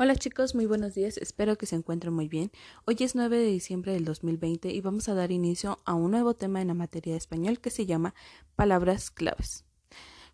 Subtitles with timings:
[0.00, 2.52] Hola chicos, muy buenos días, espero que se encuentren muy bien.
[2.84, 6.34] Hoy es 9 de diciembre del 2020 y vamos a dar inicio a un nuevo
[6.34, 8.14] tema en la materia de español que se llama
[8.54, 9.64] palabras claves.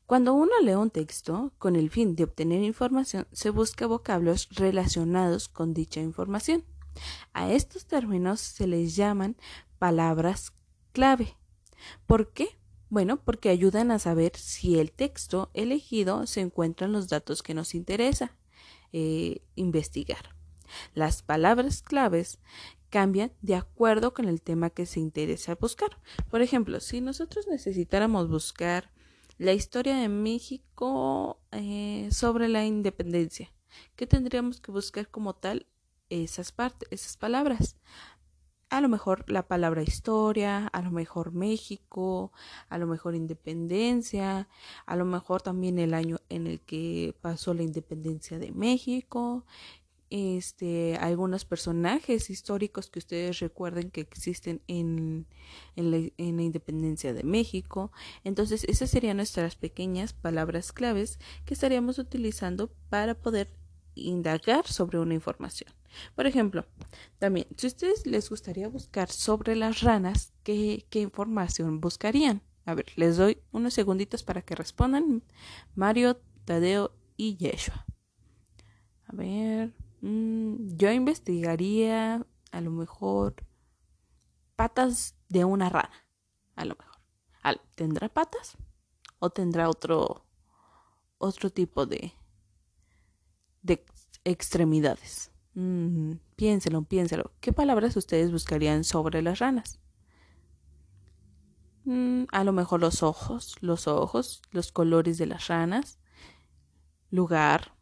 [0.04, 5.48] Cuando uno lee un texto con el fin de obtener información, se busca vocablos relacionados
[5.48, 6.62] con dicha información.
[7.32, 9.34] A estos términos se les llaman
[9.78, 10.52] palabras
[10.92, 11.38] clave.
[12.06, 12.58] ¿Por qué?
[12.90, 17.54] Bueno, porque ayudan a saber si el texto elegido se encuentra en los datos que
[17.54, 18.36] nos interesa
[18.96, 20.36] eh, investigar.
[20.94, 22.38] Las palabras claves
[22.90, 25.98] cambian de acuerdo con el tema que se interesa buscar.
[26.30, 28.92] Por ejemplo, si nosotros necesitáramos buscar
[29.36, 33.52] la historia de México eh, sobre la independencia,
[33.96, 35.66] ¿qué tendríamos que buscar como tal?
[36.08, 37.76] Esas partes, esas palabras
[38.76, 42.32] a lo mejor la palabra historia, a lo mejor México,
[42.68, 44.48] a lo mejor independencia,
[44.86, 49.44] a lo mejor también el año en el que pasó la independencia de México,
[50.10, 55.26] este, algunos personajes históricos que ustedes recuerden que existen en,
[55.76, 57.92] en, la, en la independencia de México.
[58.22, 63.50] Entonces, esas serían nuestras pequeñas palabras claves que estaríamos utilizando para poder
[63.94, 65.72] indagar sobre una información.
[66.14, 66.66] Por ejemplo,
[67.18, 72.42] también, si a ustedes les gustaría buscar sobre las ranas, ¿qué, información buscarían?
[72.66, 75.22] A ver, les doy unos segunditos para que respondan.
[75.74, 77.86] Mario, Tadeo y Yeshua.
[79.06, 83.34] A ver, mm, yo investigaría a lo mejor
[84.56, 85.92] patas de una rana.
[86.56, 86.94] A lo mejor.
[87.74, 88.56] ¿Tendrá patas?
[89.18, 90.24] ¿O tendrá otro,
[91.18, 92.14] otro tipo de,
[93.64, 93.84] de
[94.22, 95.32] extremidades?
[95.54, 97.32] Mm, piénselo, piénselo.
[97.40, 99.80] ¿Qué palabras ustedes buscarían sobre las ranas?
[101.84, 105.98] Mm, a lo mejor los ojos, los ojos, los colores de las ranas,
[107.10, 107.74] lugar,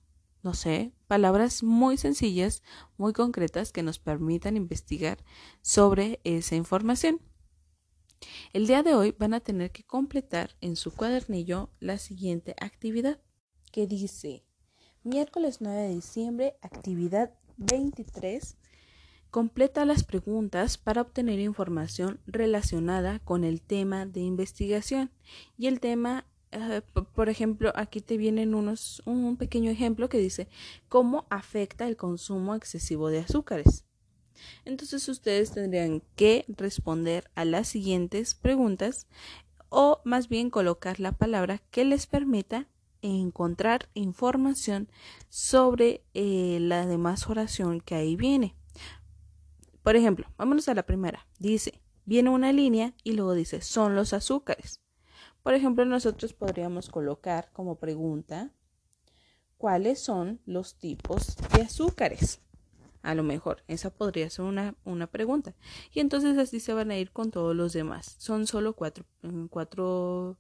[0.43, 2.63] no sé, palabras muy sencillas,
[2.97, 5.19] muy concretas que nos permitan investigar
[5.61, 7.21] sobre esa información.
[8.53, 13.21] El día de hoy van a tener que completar en su cuadernillo la siguiente actividad
[13.71, 14.45] que dice
[15.05, 18.57] miércoles 9 de diciembre, actividad 23
[19.33, 25.11] completa las preguntas para obtener información relacionada con el tema de investigación.
[25.57, 26.83] Y el tema, eh,
[27.15, 30.49] por ejemplo, aquí te vienen unos, un pequeño ejemplo que dice
[30.91, 33.87] cómo afecta el consumo excesivo de azúcares.
[34.67, 39.07] Entonces ustedes tendrían que responder a las siguientes preguntas
[39.71, 42.69] o más bien colocar la palabra que les permita
[43.03, 44.89] encontrar información
[45.29, 48.57] sobre eh, la demás oración que ahí viene.
[49.83, 51.27] Por ejemplo, vámonos a la primera.
[51.39, 54.81] Dice, viene una línea y luego dice, son los azúcares.
[55.43, 58.53] Por ejemplo, nosotros podríamos colocar como pregunta,
[59.59, 62.41] ¿cuáles son los tipos de azúcares?
[63.03, 65.57] A lo mejor, esa podría ser una, una pregunta.
[65.93, 68.15] Y entonces así se van a ir con todos los demás.
[68.19, 70.39] Son solo cuatro, mm, cuatro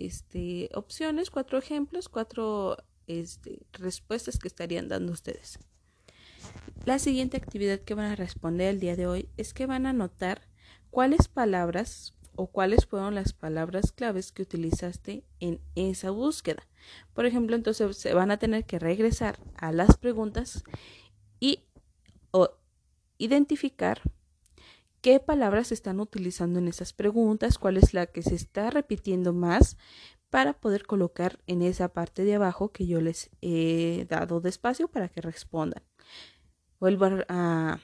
[0.00, 5.58] este, opciones, cuatro ejemplos, cuatro este, respuestas que estarían dando ustedes.
[6.84, 9.90] La siguiente actividad que van a responder el día de hoy es que van a
[9.90, 10.48] anotar
[10.90, 16.66] cuáles palabras o cuáles fueron las palabras claves que utilizaste en esa búsqueda.
[17.12, 20.64] Por ejemplo, entonces se van a tener que regresar a las preguntas
[21.38, 21.64] y
[22.30, 22.50] o
[23.18, 24.00] identificar
[25.00, 29.32] qué palabras se están utilizando en esas preguntas, cuál es la que se está repitiendo
[29.32, 29.76] más
[30.30, 35.08] para poder colocar en esa parte de abajo que yo les he dado despacio para
[35.08, 35.82] que respondan.
[36.78, 37.80] Vuelvo a,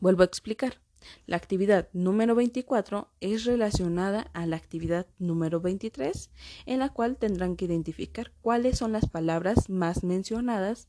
[0.00, 0.80] vuelvo a explicar.
[1.26, 6.30] La actividad número 24 es relacionada a la actividad número 23,
[6.66, 10.88] en la cual tendrán que identificar cuáles son las palabras más mencionadas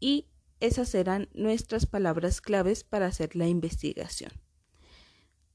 [0.00, 0.26] y
[0.60, 4.32] esas serán nuestras palabras claves para hacer la investigación.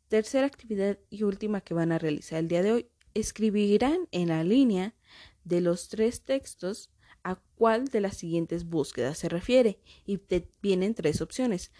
[0.07, 2.87] Tercera actividad y última que van a realizar el día de hoy.
[3.13, 4.95] Escribirán en la línea
[5.43, 6.89] de los tres textos
[7.23, 10.19] a cuál de las siguientes búsquedas se refiere y
[10.61, 11.71] vienen tres opciones.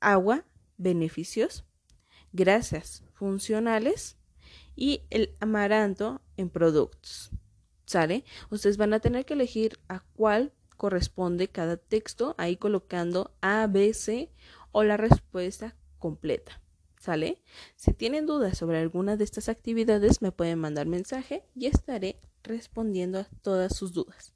[0.00, 0.44] Agua,
[0.76, 1.64] beneficios,
[2.32, 4.16] grasas funcionales
[4.74, 7.30] y el amaranto en productos.
[7.84, 8.24] ¿Sale?
[8.50, 13.92] Ustedes van a tener que elegir a cuál corresponde cada texto, ahí colocando A, B,
[13.94, 14.30] C
[14.72, 16.60] o la respuesta completa.
[16.98, 17.42] ¿Sale?
[17.76, 23.20] Si tienen dudas sobre alguna de estas actividades, me pueden mandar mensaje y estaré respondiendo
[23.20, 24.35] a todas sus dudas.